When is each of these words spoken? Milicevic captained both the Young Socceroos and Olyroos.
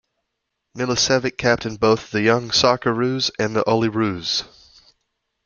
Milicevic 0.75 1.37
captained 1.37 1.79
both 1.79 2.09
the 2.09 2.23
Young 2.23 2.49
Socceroos 2.49 3.29
and 3.37 3.55
Olyroos. 3.55 4.43